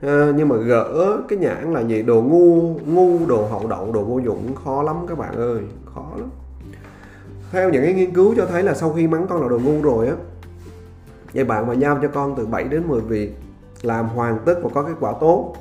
À, 0.00 0.32
nhưng 0.36 0.48
mà 0.48 0.56
gỡ 0.56 1.20
cái 1.28 1.38
nhãn 1.38 1.72
là 1.72 1.80
gì? 1.80 2.02
Đồ 2.02 2.22
ngu 2.22 2.78
ngu 2.86 3.26
đồ 3.26 3.46
hậu 3.46 3.66
đậu 3.66 3.92
đồ 3.92 4.04
vô 4.04 4.18
dụng 4.18 4.54
khó 4.64 4.82
lắm 4.82 4.96
các 5.08 5.18
bạn 5.18 5.34
ơi 5.34 5.60
theo 7.52 7.70
những 7.70 7.82
cái 7.82 7.94
nghiên 7.94 8.14
cứu 8.14 8.34
cho 8.36 8.46
thấy 8.46 8.62
là 8.62 8.74
sau 8.74 8.92
khi 8.92 9.08
mắng 9.08 9.26
con 9.28 9.42
là 9.42 9.48
đồ 9.48 9.58
ngu 9.58 9.82
rồi 9.82 10.08
á 10.08 10.14
vậy 11.34 11.44
bạn 11.44 11.66
mà 11.66 11.74
giao 11.74 11.98
cho 12.02 12.08
con 12.08 12.34
từ 12.36 12.46
7 12.46 12.64
đến 12.64 12.88
10 12.88 13.00
việc 13.00 13.36
làm 13.82 14.08
hoàn 14.08 14.38
tất 14.44 14.54
và 14.62 14.70
có 14.74 14.82
kết 14.82 14.94
quả 15.00 15.14
tốt 15.20 15.54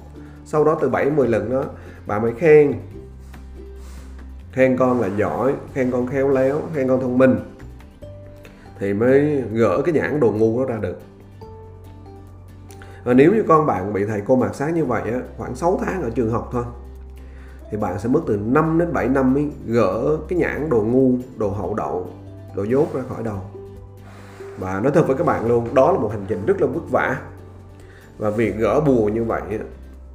sau 0.45 0.63
đó 0.63 0.77
từ 0.81 0.89
7 0.89 1.05
đến 1.05 1.15
10 1.15 1.27
lần 1.27 1.51
đó 1.51 1.63
bạn 2.07 2.21
mới 2.21 2.33
khen. 2.37 2.73
Khen 4.51 4.77
con 4.77 5.01
là 5.01 5.09
giỏi 5.17 5.53
khen 5.73 5.91
con 5.91 6.07
khéo 6.07 6.29
léo 6.29 6.61
khen 6.73 6.87
con 6.87 7.01
thông 7.01 7.17
minh 7.17 7.35
thì 8.79 8.93
mới 8.93 9.43
gỡ 9.53 9.81
cái 9.85 9.93
nhãn 9.93 10.19
đồ 10.19 10.31
ngu 10.31 10.59
đó 10.59 10.65
ra 10.65 10.77
được. 10.81 10.99
Và 13.03 13.13
nếu 13.13 13.33
như 13.33 13.43
con 13.47 13.65
bạn 13.65 13.93
bị 13.93 14.05
thầy 14.05 14.21
cô 14.25 14.35
mạt 14.35 14.55
sát 14.55 14.73
như 14.73 14.85
vậy 14.85 15.01
á, 15.01 15.19
khoảng 15.37 15.55
6 15.55 15.79
tháng 15.85 16.01
ở 16.01 16.09
trường 16.09 16.31
học 16.31 16.49
thôi 16.51 16.63
thì 17.71 17.77
bạn 17.77 17.99
sẽ 17.99 18.09
mất 18.09 18.21
từ 18.27 18.37
5 18.37 18.79
đến 18.79 18.93
7 18.93 19.09
năm 19.09 19.33
mới 19.33 19.49
gỡ 19.65 20.17
cái 20.27 20.39
nhãn 20.39 20.69
đồ 20.69 20.81
ngu, 20.81 21.17
đồ 21.37 21.49
hậu 21.49 21.73
đậu, 21.73 22.09
đồ 22.55 22.63
dốt 22.63 22.93
ra 22.93 23.01
khỏi 23.09 23.23
đầu. 23.23 23.41
Và 24.57 24.79
nói 24.79 24.91
thật 24.95 25.07
với 25.07 25.17
các 25.17 25.23
bạn 25.23 25.47
luôn, 25.47 25.73
đó 25.73 25.91
là 25.91 25.99
một 25.99 26.09
hành 26.11 26.25
trình 26.27 26.45
rất 26.45 26.61
là 26.61 26.67
vất 26.67 26.91
vả. 26.91 27.21
Và 28.17 28.29
việc 28.29 28.57
gỡ 28.57 28.79
bùa 28.79 29.09
như 29.09 29.23
vậy 29.23 29.41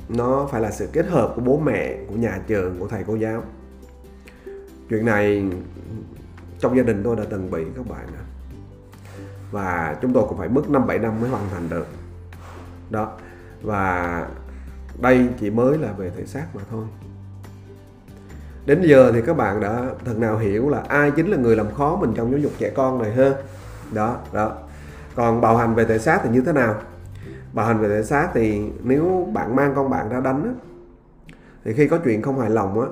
nó 0.08 0.48
phải 0.50 0.60
là 0.60 0.70
sự 0.70 0.88
kết 0.92 1.06
hợp 1.06 1.32
của 1.36 1.42
bố 1.42 1.58
mẹ, 1.64 1.96
của 2.08 2.14
nhà 2.14 2.40
trường, 2.46 2.78
của 2.78 2.88
thầy 2.88 3.04
cô 3.06 3.14
giáo. 3.14 3.42
Chuyện 4.90 5.06
này 5.06 5.44
trong 6.58 6.76
gia 6.76 6.82
đình 6.82 7.02
tôi 7.04 7.16
đã 7.16 7.22
từng 7.30 7.50
bị 7.50 7.64
các 7.76 7.88
bạn 7.88 8.06
ạ. 8.06 8.24
Và 9.50 9.96
chúng 10.02 10.12
tôi 10.12 10.24
cũng 10.28 10.38
phải 10.38 10.48
mất 10.48 10.70
5 10.70 10.86
7 10.86 10.98
năm 10.98 11.20
mới 11.20 11.30
hoàn 11.30 11.48
thành 11.50 11.68
được. 11.68 11.86
Đó. 12.90 13.12
Và 13.62 14.26
đây 15.00 15.28
chỉ 15.40 15.50
mới 15.50 15.78
là 15.78 15.92
về 15.92 16.10
thể 16.16 16.26
xác 16.26 16.46
mà 16.54 16.62
thôi 16.70 16.84
đến 18.66 18.82
giờ 18.82 19.12
thì 19.14 19.22
các 19.26 19.36
bạn 19.36 19.60
đã 19.60 19.84
thật 20.04 20.18
nào 20.18 20.38
hiểu 20.38 20.68
là 20.68 20.82
ai 20.88 21.10
chính 21.10 21.26
là 21.26 21.36
người 21.36 21.56
làm 21.56 21.74
khó 21.74 21.96
mình 21.96 22.12
trong 22.14 22.30
giáo 22.30 22.40
dục 22.40 22.52
trẻ 22.58 22.70
con 22.70 23.02
này 23.02 23.12
ha? 23.12 23.30
Đó 23.92 24.16
đó. 24.32 24.52
Còn 25.14 25.40
bạo 25.40 25.56
hành 25.56 25.74
về 25.74 25.84
thể 25.84 25.98
xác 25.98 26.20
thì 26.22 26.30
như 26.30 26.40
thế 26.40 26.52
nào? 26.52 26.74
Bạo 27.52 27.66
hành 27.66 27.78
về 27.78 27.88
thể 27.88 28.02
xác 28.02 28.28
thì 28.34 28.62
nếu 28.82 29.28
bạn 29.32 29.56
mang 29.56 29.72
con 29.74 29.90
bạn 29.90 30.08
ra 30.08 30.20
đánh 30.20 30.44
á, 30.44 30.50
thì 31.64 31.72
khi 31.72 31.88
có 31.88 31.98
chuyện 31.98 32.22
không 32.22 32.40
hài 32.40 32.50
lòng 32.50 32.80
á 32.80 32.86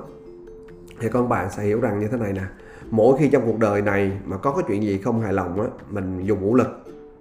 thì 0.99 1.09
con 1.09 1.29
bạn 1.29 1.49
sẽ 1.51 1.63
hiểu 1.63 1.81
rằng 1.81 1.99
như 1.99 2.07
thế 2.07 2.17
này 2.17 2.33
nè. 2.33 2.43
Mỗi 2.91 3.17
khi 3.19 3.29
trong 3.29 3.45
cuộc 3.45 3.59
đời 3.59 3.81
này 3.81 4.11
mà 4.25 4.37
có 4.37 4.51
cái 4.53 4.63
chuyện 4.67 4.83
gì 4.83 4.97
không 4.97 5.21
hài 5.21 5.33
lòng 5.33 5.61
á 5.61 5.67
mình 5.89 6.25
dùng 6.25 6.39
vũ 6.39 6.55
lực 6.55 6.67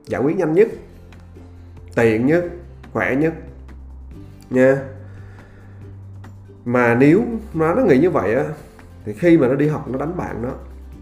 giải 0.06 0.22
quyết 0.22 0.36
nhanh 0.36 0.52
nhất 0.52 0.68
tiện 1.94 2.26
nhất 2.26 2.44
khỏe 2.92 3.16
nhất 3.16 3.34
nha 4.50 4.78
mà 6.64 6.94
nếu 6.94 7.24
nó 7.54 7.74
nó 7.74 7.82
nghĩ 7.82 7.98
như 7.98 8.10
vậy 8.10 8.34
á 8.34 8.44
thì 9.04 9.12
khi 9.12 9.38
mà 9.38 9.48
nó 9.48 9.54
đi 9.54 9.68
học 9.68 9.88
nó 9.88 9.98
đánh 9.98 10.16
bạn 10.16 10.42
nó 10.42 10.50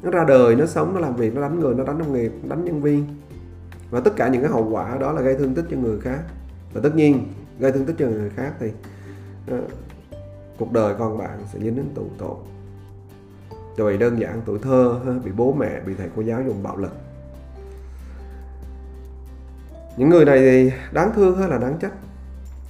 nó 0.03 0.11
ra 0.11 0.25
đời 0.25 0.57
nó 0.57 0.67
sống 0.67 0.95
nó 0.95 1.01
làm 1.01 1.17
việc 1.17 1.35
nó 1.35 1.41
đánh 1.41 1.61
người 1.61 1.75
nó 1.75 1.85
đánh 1.85 1.99
đồng 1.99 2.13
nghiệp 2.13 2.33
đánh 2.49 2.65
nhân 2.65 2.83
viên. 2.83 3.07
Và 3.91 4.01
tất 4.01 4.17
cả 4.17 4.29
những 4.29 4.43
cái 4.43 4.51
hậu 4.51 4.69
quả 4.71 4.97
đó 5.01 5.13
là 5.13 5.23
gây 5.23 5.35
thương 5.35 5.55
tích 5.55 5.65
cho 5.71 5.77
người 5.77 6.01
khác. 6.01 6.19
Và 6.73 6.81
tất 6.85 6.95
nhiên 6.95 7.27
gây 7.59 7.73
thương 7.73 7.85
tích 7.85 7.97
cho 7.99 8.07
người 8.07 8.31
khác 8.31 8.53
thì 8.61 8.73
uh, 9.55 9.65
cuộc 10.59 10.73
đời 10.73 10.95
con 10.99 11.19
bạn 11.19 11.39
sẽ 11.53 11.59
dính 11.59 11.77
đến 11.77 11.87
tù 11.95 12.07
tội. 12.19 12.37
Rồi 13.77 13.93
vì 13.93 13.99
đơn 13.99 14.21
giản 14.21 14.43
tuổi 14.45 14.59
thơ 14.63 15.01
bị 15.25 15.31
bố 15.37 15.53
mẹ 15.53 15.81
bị 15.87 15.95
thầy 15.95 16.09
cô 16.17 16.23
giáo 16.23 16.43
dùng 16.47 16.63
bạo 16.63 16.77
lực. 16.77 16.93
Những 19.97 20.09
người 20.09 20.25
này 20.25 20.39
thì 20.39 20.73
đáng 20.93 21.13
thương 21.15 21.39
hay 21.39 21.49
là 21.49 21.59
đáng 21.59 21.79
trách 21.81 21.93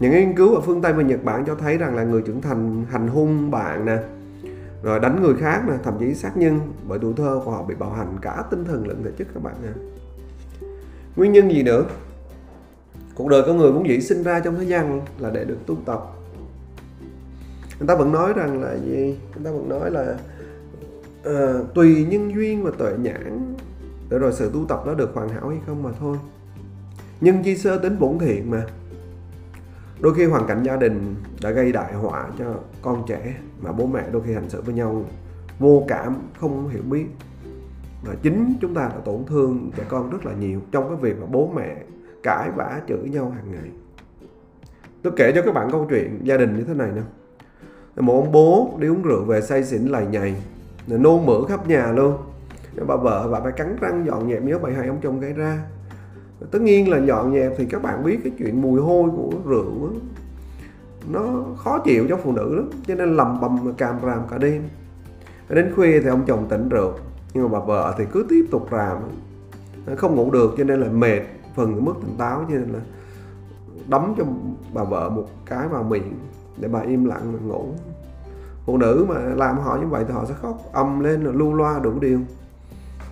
những 0.01 0.13
nghiên 0.13 0.37
cứu 0.37 0.55
ở 0.55 0.61
phương 0.61 0.83
Tây 0.83 0.93
và 0.93 1.03
Nhật 1.03 1.25
Bản 1.25 1.45
cho 1.47 1.55
thấy 1.55 1.79
rằng 1.79 1.97
là 1.97 2.05
người 2.05 2.23
trưởng 2.23 2.41
thành 2.41 2.85
hành 2.91 3.09
hung 3.09 3.51
bạn 3.51 3.85
nè 3.85 3.99
rồi 4.83 5.01
đánh 5.01 5.23
người 5.23 5.35
khác 5.35 5.63
nè 5.69 5.75
thậm 5.83 5.95
chí 6.01 6.15
sát 6.15 6.37
nhân 6.37 6.61
bởi 6.89 6.99
tuổi 6.99 7.13
thơ 7.17 7.41
của 7.45 7.51
họ 7.51 7.63
bị 7.63 7.75
bạo 7.75 7.91
hành 7.91 8.17
cả 8.23 8.45
tinh 8.51 8.65
thần 8.65 8.89
lẫn 8.89 9.03
thể 9.05 9.11
chất 9.19 9.29
các 9.35 9.43
bạn 9.43 9.55
nè 9.63 9.71
nguyên 11.17 11.33
nhân 11.33 11.51
gì 11.51 11.63
nữa? 11.63 11.85
Cuộc 13.15 13.29
đời 13.29 13.43
con 13.47 13.57
người 13.57 13.73
vốn 13.73 13.89
dĩ 13.89 14.01
sinh 14.01 14.23
ra 14.23 14.41
trong 14.41 14.57
thế 14.57 14.65
gian 14.65 15.01
là 15.19 15.31
để 15.31 15.45
được 15.45 15.59
tu 15.67 15.77
tập. 15.85 16.07
Người 17.79 17.89
ta 17.89 17.95
vẫn 17.95 18.13
nói 18.13 18.33
rằng 18.33 18.63
là 18.63 18.75
gì? 18.75 19.19
Người 19.35 19.45
ta 19.45 19.51
vẫn 19.51 19.69
nói 19.69 19.91
là 19.91 20.17
uh, 21.29 21.75
tùy 21.75 22.07
nhân 22.11 22.35
duyên 22.35 22.63
và 22.63 22.71
tuệ 22.79 22.93
nhãn 22.99 23.55
để 24.11 24.19
rồi 24.19 24.33
sự 24.33 24.51
tu 24.55 24.65
tập 24.69 24.87
đó 24.87 24.95
được 24.95 25.11
hoàn 25.15 25.29
hảo 25.29 25.49
hay 25.49 25.59
không 25.67 25.83
mà 25.83 25.91
thôi. 26.01 26.17
Nhân 27.21 27.43
chi 27.45 27.57
sơ 27.57 27.79
tính 27.79 27.99
bổn 27.99 28.19
thiện 28.19 28.51
mà 28.51 28.67
đôi 30.01 30.15
khi 30.15 30.25
hoàn 30.25 30.47
cảnh 30.47 30.63
gia 30.63 30.77
đình 30.77 31.15
đã 31.43 31.51
gây 31.51 31.73
đại 31.73 31.95
họa 31.95 32.29
cho 32.39 32.55
con 32.83 33.05
trẻ 33.07 33.35
mà 33.61 33.73
bố 33.73 33.87
mẹ 33.87 34.05
đôi 34.13 34.23
khi 34.27 34.35
hành 34.35 34.49
xử 34.49 34.63
với 34.63 34.75
nhau 34.75 35.05
vô 35.59 35.85
cảm, 35.89 36.17
không 36.41 36.69
hiểu 36.69 36.83
biết. 36.83 37.07
Và 38.05 38.15
chính 38.23 38.55
chúng 38.61 38.75
ta 38.75 38.83
đã 38.83 39.01
tổn 39.05 39.25
thương 39.27 39.71
trẻ 39.77 39.85
con 39.89 40.11
rất 40.11 40.27
là 40.27 40.33
nhiều 40.33 40.61
trong 40.73 40.89
cái 40.89 40.97
việc 40.97 41.21
mà 41.21 41.27
bố 41.31 41.53
mẹ 41.57 41.77
cãi 42.23 42.51
vã 42.57 42.81
chửi 42.89 43.09
nhau 43.09 43.31
hàng 43.31 43.53
ngày. 43.53 43.71
Tôi 45.03 45.13
kể 45.17 45.33
cho 45.35 45.43
các 45.43 45.55
bạn 45.55 45.69
câu 45.73 45.87
chuyện 45.91 46.21
gia 46.23 46.37
đình 46.37 46.57
như 46.57 46.65
thế 46.65 46.75
này 46.75 46.91
nè. 46.95 47.03
Một 47.97 48.21
ông 48.23 48.33
bố 48.33 48.71
đi 48.79 48.89
uống 48.89 49.03
rượu 49.03 49.25
về 49.25 49.41
say 49.41 49.65
xỉn 49.65 49.83
lầy 49.87 50.07
nhầy, 50.07 50.35
nôn 50.87 51.27
mửa 51.27 51.41
khắp 51.49 51.69
nhà 51.69 51.93
luôn. 51.93 52.17
Bà 52.87 52.97
vợ 52.97 53.29
bà 53.33 53.41
phải 53.41 53.53
cắn 53.53 53.77
răng 53.81 54.07
dọn 54.07 54.31
dẹp 54.31 54.43
nhớ 54.43 54.59
bà 54.59 54.71
hai 54.71 54.89
ông 54.89 54.99
chồng 55.03 55.21
gây 55.21 55.33
ra 55.33 55.63
tất 56.51 56.63
nhiên 56.63 56.91
là 56.91 56.99
dọn 56.99 57.35
dẹp 57.35 57.53
thì 57.59 57.67
các 57.67 57.83
bạn 57.83 58.05
biết 58.05 58.19
cái 58.25 58.33
chuyện 58.39 58.63
mùi 58.63 58.81
hôi 58.81 59.11
của 59.17 59.31
rượu 59.47 59.73
đó, 59.83 59.91
nó 61.11 61.45
khó 61.57 61.79
chịu 61.79 62.07
cho 62.09 62.17
phụ 62.17 62.33
nữ 62.33 62.55
lắm 62.55 62.71
cho 62.87 62.95
nên 62.95 63.17
lầm 63.17 63.41
bầm 63.41 63.75
càm 63.77 63.97
ràm 64.07 64.21
cả 64.31 64.39
đêm. 64.39 64.63
Đến 65.49 65.73
khuya 65.77 66.01
thì 66.01 66.09
ông 66.09 66.25
chồng 66.27 66.47
tỉnh 66.49 66.69
rượu 66.69 66.93
nhưng 67.35 67.43
mà 67.43 67.59
bà 67.59 67.65
vợ 67.65 67.95
thì 67.99 68.05
cứ 68.13 68.27
tiếp 68.29 68.45
tục 68.51 68.69
ràm 68.73 68.99
không 69.97 70.15
ngủ 70.15 70.31
được 70.31 70.55
cho 70.59 70.65
nên 70.65 70.81
là 70.81 70.89
mệt 70.89 71.21
phần 71.55 71.85
mất 71.85 71.93
tỉnh 72.01 72.15
táo 72.19 72.45
cho 72.49 72.55
nên 72.55 72.69
là 72.69 72.81
đấm 73.89 74.15
cho 74.19 74.25
bà 74.75 74.85
vợ 74.85 75.09
một 75.09 75.27
cái 75.47 75.69
vào 75.69 75.83
miệng 75.83 76.19
để 76.57 76.69
bà 76.69 76.81
im 76.81 77.05
lặng 77.05 77.33
mà 77.33 77.39
ngủ. 77.47 77.65
Phụ 78.67 78.77
nữ 78.77 79.07
mà 79.09 79.19
làm 79.19 79.59
họ 79.59 79.79
như 79.81 79.87
vậy 79.87 80.05
thì 80.09 80.15
họ 80.15 80.25
sẽ 80.25 80.35
khóc 80.43 80.59
âm 80.73 81.01
lên 81.01 81.25
là 81.25 81.33
lưu 81.33 81.55
loa 81.55 81.79
đủ 81.79 81.93
điều 82.01 82.21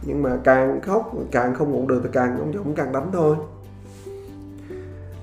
nhưng 0.02 0.22
mà 0.22 0.38
càng 0.44 0.80
khóc 0.80 1.12
càng 1.30 1.54
không 1.54 1.70
ngủ 1.70 1.88
được 1.88 2.00
thì 2.04 2.08
càng 2.12 2.38
ông 2.38 2.52
chồng 2.54 2.74
càng 2.74 2.92
đánh 2.92 3.10
thôi. 3.12 3.36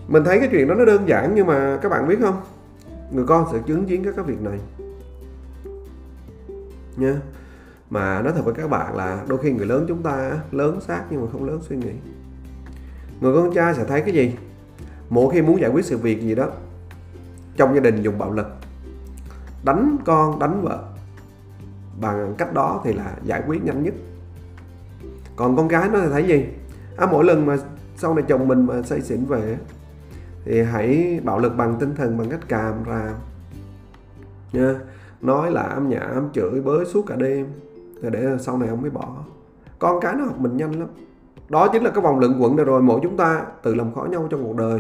Mình 0.07 0.23
thấy 0.23 0.39
cái 0.39 0.49
chuyện 0.51 0.67
đó 0.67 0.75
nó 0.75 0.85
đơn 0.85 1.07
giản 1.07 1.31
nhưng 1.35 1.47
mà 1.47 1.79
các 1.81 1.89
bạn 1.89 2.07
biết 2.07 2.17
không? 2.21 2.41
Người 3.11 3.25
con 3.27 3.45
sẽ 3.51 3.59
chứng 3.65 3.85
kiến 3.85 4.03
các 4.05 4.15
cái 4.15 4.25
việc 4.25 4.41
này. 4.41 4.59
Nha. 6.97 7.15
Mà 7.89 8.21
nói 8.21 8.33
thật 8.35 8.41
với 8.45 8.53
các 8.53 8.69
bạn 8.69 8.95
là 8.95 9.23
đôi 9.27 9.39
khi 9.39 9.51
người 9.51 9.65
lớn 9.65 9.85
chúng 9.87 10.03
ta 10.03 10.39
lớn 10.51 10.81
xác 10.81 11.03
nhưng 11.09 11.21
mà 11.21 11.27
không 11.31 11.45
lớn 11.45 11.59
suy 11.69 11.75
nghĩ. 11.75 11.91
Người 13.21 13.35
con 13.35 13.53
trai 13.53 13.73
sẽ 13.73 13.85
thấy 13.85 14.01
cái 14.01 14.13
gì? 14.13 14.35
Mỗi 15.09 15.33
khi 15.33 15.41
muốn 15.41 15.61
giải 15.61 15.69
quyết 15.69 15.85
sự 15.85 15.97
việc 15.97 16.21
gì 16.21 16.35
đó, 16.35 16.47
trong 17.57 17.75
gia 17.75 17.79
đình 17.79 18.01
dùng 18.01 18.17
bạo 18.17 18.31
lực, 18.31 18.47
đánh 19.65 19.97
con, 20.05 20.39
đánh 20.39 20.61
vợ, 20.61 20.83
bằng 22.01 22.35
cách 22.37 22.53
đó 22.53 22.81
thì 22.85 22.93
là 22.93 23.13
giải 23.23 23.43
quyết 23.47 23.63
nhanh 23.63 23.83
nhất 23.83 23.93
còn 25.35 25.55
con 25.55 25.67
gái 25.67 25.89
nó 25.89 25.99
thì 25.99 26.07
thấy 26.11 26.23
gì? 26.23 26.45
À, 26.97 27.07
mỗi 27.11 27.23
lần 27.23 27.45
mà 27.45 27.57
sau 27.95 28.15
này 28.15 28.23
chồng 28.27 28.47
mình 28.47 28.65
mà 28.65 28.81
say 28.81 29.01
xỉn 29.01 29.25
về 29.25 29.57
thì 30.45 30.61
hãy 30.61 31.19
bạo 31.23 31.39
lực 31.39 31.57
bằng 31.57 31.75
tinh 31.79 31.95
thần 31.95 32.17
bằng 32.17 32.29
cách 32.29 32.49
càm 32.49 32.73
ràm 32.87 33.13
nha 34.53 34.75
nói 35.21 35.51
là 35.51 35.61
âm 35.61 35.89
nhảm 35.89 36.29
chửi 36.33 36.61
bới 36.61 36.85
suốt 36.85 37.05
cả 37.07 37.15
đêm. 37.15 37.47
Rồi 38.01 38.11
để 38.11 38.37
sau 38.39 38.57
này 38.57 38.69
ông 38.69 38.81
mới 38.81 38.89
bỏ. 38.89 39.17
Con 39.79 39.99
cái 40.01 40.15
nó 40.15 40.25
học 40.25 40.39
mình 40.39 40.57
nhanh 40.57 40.79
lắm. 40.79 40.87
Đó 41.49 41.67
chính 41.73 41.83
là 41.83 41.89
cái 41.89 42.01
vòng 42.01 42.19
luận 42.19 42.41
quẩn 42.41 42.55
rồi. 42.55 42.81
Mỗi 42.81 42.99
chúng 43.03 43.17
ta 43.17 43.45
tự 43.63 43.75
làm 43.75 43.93
khó 43.93 44.03
nhau 44.03 44.27
trong 44.29 44.43
cuộc 44.43 44.55
đời. 44.55 44.79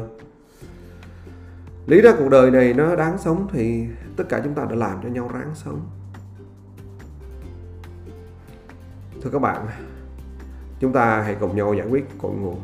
Lý 1.85 2.01
ra 2.01 2.13
cuộc 2.19 2.29
đời 2.29 2.51
này 2.51 2.73
nó 2.73 2.95
đáng 2.95 3.17
sống 3.17 3.47
thì 3.51 3.85
tất 4.17 4.23
cả 4.29 4.41
chúng 4.43 4.53
ta 4.53 4.65
đã 4.69 4.75
làm 4.75 4.97
cho 5.03 5.09
nhau 5.09 5.29
ráng 5.33 5.51
sống. 5.53 5.81
Thưa 9.21 9.29
các 9.29 9.39
bạn 9.39 9.65
chúng 10.83 10.93
ta 10.93 11.21
hãy 11.21 11.35
cùng 11.39 11.55
nhau 11.55 11.73
giải 11.73 11.87
quyết 11.89 12.05
cội 12.21 12.31
nguồn. 12.31 12.55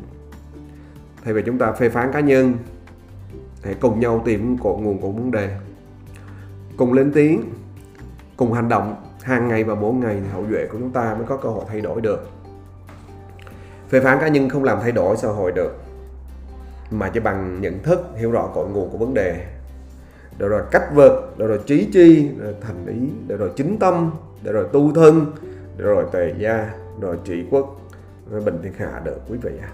Thay 1.24 1.34
vì 1.34 1.42
chúng 1.46 1.58
ta 1.58 1.72
phê 1.72 1.88
phán 1.88 2.12
cá 2.12 2.20
nhân, 2.20 2.54
hãy 3.62 3.74
cùng 3.80 4.00
nhau 4.00 4.22
tìm 4.24 4.58
cội 4.58 4.78
nguồn 4.80 5.00
của 5.00 5.10
vấn 5.10 5.30
đề. 5.30 5.56
Cùng 6.76 6.92
lên 6.92 7.12
tiếng, 7.14 7.42
cùng 8.36 8.52
hành 8.52 8.68
động, 8.68 8.96
hàng 9.22 9.48
ngày 9.48 9.64
và 9.64 9.74
mỗi 9.74 9.94
ngày 9.94 10.20
thì 10.22 10.28
hậu 10.32 10.44
duệ 10.50 10.66
của 10.72 10.78
chúng 10.78 10.90
ta 10.90 11.14
mới 11.14 11.26
có 11.26 11.36
cơ 11.36 11.48
hội 11.48 11.64
thay 11.68 11.80
đổi 11.80 12.00
được. 12.00 12.30
Phê 13.88 14.00
phán 14.00 14.18
cá 14.20 14.28
nhân 14.28 14.48
không 14.48 14.64
làm 14.64 14.78
thay 14.80 14.92
đổi 14.92 15.16
xã 15.16 15.28
hội 15.28 15.52
được, 15.52 15.82
mà 16.90 17.08
chỉ 17.08 17.20
bằng 17.20 17.60
nhận 17.60 17.82
thức, 17.82 18.06
hiểu 18.16 18.30
rõ 18.30 18.46
cội 18.54 18.68
nguồn 18.68 18.90
của 18.90 18.98
vấn 18.98 19.14
đề. 19.14 19.46
Rồi 20.38 20.48
rồi 20.48 20.62
cách 20.70 20.84
vượt 20.94 21.38
rồi 21.38 21.48
rồi 21.48 21.60
trí 21.66 21.88
chi 21.92 22.30
rồi 22.38 22.54
thành 22.60 22.86
ý 22.86 23.08
rồi 23.28 23.38
rồi 23.38 23.50
chính 23.56 23.78
tâm 23.78 24.10
rồi 24.44 24.54
rồi 24.54 24.66
tu 24.72 24.94
thân 24.94 25.32
rồi 25.78 25.94
rồi 25.94 26.04
tề 26.12 26.34
gia 26.38 26.70
rồi 27.00 27.18
trị 27.24 27.44
quốc 27.50 27.76
bình 28.30 28.58
thiên 28.62 28.72
hạ 28.72 29.00
được 29.04 29.18
quý 29.28 29.38
vị 29.42 29.50
ạ 29.62 29.70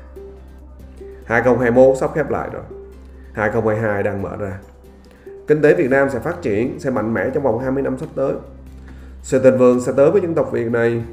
2021 1.27 1.97
sắp 1.99 2.11
khép 2.15 2.31
lại 2.31 2.49
rồi. 2.53 2.63
2022 3.33 4.03
đang 4.03 4.23
mở 4.23 4.37
ra. 4.37 4.59
Kinh 5.47 5.63
tế 5.63 5.75
Việt 5.75 5.91
Nam 5.91 6.11
sẽ 6.11 6.19
phát 6.19 6.43
triển, 6.43 6.81
sẽ 6.81 6.91
mạnh 6.91 7.15
mẽ 7.15 7.31
trong 7.35 7.43
vòng 7.43 7.59
20 7.59 7.83
năm 7.83 7.99
sắp 7.99 8.09
tới. 8.15 8.33
Sự 9.23 9.43
thịnh 9.43 9.59
vượng 9.59 9.81
sẽ 9.81 9.93
tới 9.97 10.11
với 10.11 10.21
dân 10.21 10.35
tộc 10.35 10.53
Việt 10.53 10.71
này. 10.71 11.05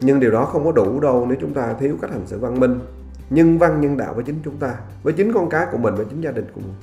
Nhưng 0.00 0.20
điều 0.20 0.30
đó 0.30 0.44
không 0.44 0.64
có 0.64 0.72
đủ 0.72 1.00
đâu 1.00 1.26
nếu 1.28 1.38
chúng 1.40 1.54
ta 1.54 1.74
thiếu 1.80 1.96
cách 2.00 2.10
hành 2.10 2.26
xử 2.26 2.38
văn 2.38 2.60
minh. 2.60 2.80
Nhân 3.30 3.58
văn, 3.58 3.80
nhân 3.80 3.96
đạo 3.96 4.14
với 4.14 4.24
chính 4.24 4.40
chúng 4.44 4.56
ta, 4.56 4.74
với 5.02 5.12
chính 5.12 5.32
con 5.32 5.48
cái 5.50 5.66
của 5.72 5.78
mình 5.78 5.94
và 5.94 6.04
chính 6.10 6.20
gia 6.20 6.30
đình 6.30 6.46
của 6.54 6.60
mình. 6.60 6.74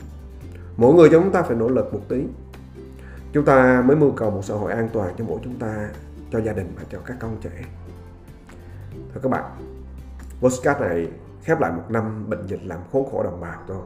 Mỗi 0.77 0.93
người 0.93 1.09
chúng 1.09 1.31
ta 1.31 1.41
phải 1.41 1.57
nỗ 1.57 1.69
lực 1.69 1.93
một 1.93 2.01
tí. 2.09 2.23
Chúng 3.33 3.45
ta 3.45 3.83
mới 3.85 3.97
mưu 3.97 4.11
cầu 4.11 4.31
một 4.31 4.45
xã 4.45 4.53
hội 4.53 4.71
an 4.71 4.89
toàn 4.93 5.13
cho 5.17 5.25
mỗi 5.27 5.39
chúng 5.43 5.59
ta, 5.59 5.89
cho 6.31 6.39
gia 6.39 6.53
đình 6.53 6.67
và 6.75 6.83
cho 6.91 6.99
các 7.05 7.17
con 7.19 7.37
trẻ 7.41 7.65
thưa 9.13 9.19
các 9.23 9.29
bạn 9.29 9.51
postcard 10.39 10.81
này 10.81 11.07
khép 11.43 11.59
lại 11.59 11.71
một 11.71 11.83
năm 11.89 12.29
bệnh 12.29 12.47
dịch 12.47 12.61
làm 12.63 12.79
khốn 12.91 13.09
khổ 13.11 13.23
đồng 13.23 13.41
bào 13.41 13.63
tôi 13.67 13.81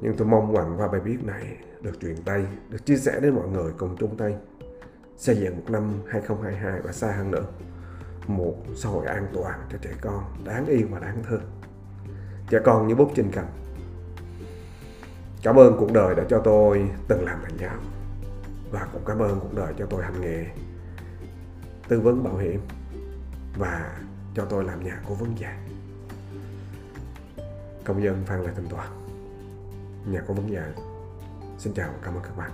nhưng 0.00 0.16
tôi 0.16 0.28
mong 0.28 0.54
rằng 0.54 0.74
qua 0.78 0.88
bài 0.88 1.00
viết 1.00 1.24
này 1.24 1.56
được 1.80 2.00
truyền 2.00 2.16
tay, 2.24 2.46
được 2.68 2.86
chia 2.86 2.96
sẻ 2.96 3.20
đến 3.20 3.34
mọi 3.34 3.48
người 3.48 3.72
cùng 3.78 3.96
chung 3.96 4.16
tay, 4.16 4.36
xây 5.16 5.36
dựng 5.36 5.56
một 5.56 5.64
năm 5.68 5.92
2022 6.08 6.80
và 6.80 6.92
xa 6.92 7.12
hơn 7.16 7.30
nữa, 7.30 7.44
một 8.26 8.56
xã 8.74 8.88
hội 8.88 9.06
an 9.06 9.26
toàn 9.34 9.60
cho 9.72 9.78
trẻ 9.82 9.90
con 10.00 10.24
đáng 10.44 10.66
yêu 10.66 10.86
và 10.90 10.98
đáng 10.98 11.22
thương. 11.28 11.42
Trẻ 12.50 12.58
con 12.64 12.88
như 12.88 12.94
bút 12.94 13.10
trên 13.14 13.30
cành. 13.30 13.48
Cảm 15.42 15.56
ơn 15.56 15.76
cuộc 15.78 15.92
đời 15.92 16.14
đã 16.14 16.24
cho 16.28 16.38
tôi 16.44 16.90
từng 17.08 17.24
làm 17.24 17.38
thầy 17.42 17.58
giáo 17.58 17.76
và 18.70 18.88
cũng 18.92 19.02
cảm 19.06 19.18
ơn 19.18 19.40
cuộc 19.40 19.54
đời 19.54 19.74
cho 19.78 19.86
tôi 19.86 20.04
hành 20.04 20.20
nghề 20.20 20.46
tư 21.88 22.00
vấn 22.00 22.22
bảo 22.22 22.36
hiểm 22.36 22.60
và 23.56 24.00
cho 24.34 24.44
tôi 24.44 24.64
làm 24.64 24.84
nhà 24.84 25.00
cố 25.08 25.14
vấn 25.14 25.38
già 25.38 25.58
công 27.84 28.02
dân 28.02 28.24
phan 28.26 28.42
lê 28.42 28.50
thanh 28.54 28.68
toàn 28.68 29.08
nhà 30.06 30.20
cố 30.26 30.34
vấn 30.34 30.52
già 30.52 30.72
xin 31.58 31.74
chào 31.74 31.90
và 31.92 31.98
cảm 32.02 32.14
ơn 32.14 32.22
các 32.22 32.36
bạn. 32.36 32.50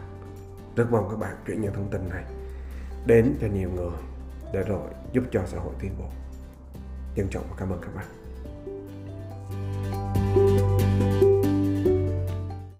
Rất 0.77 0.87
mong 0.91 1.09
các 1.11 1.17
bạn 1.17 1.37
chuyển 1.47 1.61
những 1.61 1.75
thông 1.75 1.91
tin 1.91 2.09
này 2.09 2.25
đến 3.07 3.37
cho 3.41 3.47
nhiều 3.47 3.71
người 3.71 3.99
để 4.53 4.63
rồi 4.63 4.91
giúp 5.13 5.25
cho 5.33 5.43
xã 5.47 5.59
hội 5.59 5.75
tiến 5.81 5.99
bộ. 5.99 6.09
Trân 7.17 7.29
trọng 7.29 7.45
và 7.51 7.57
cảm 7.57 7.71
ơn 7.71 7.81
các 7.81 7.95
bạn. 7.95 8.24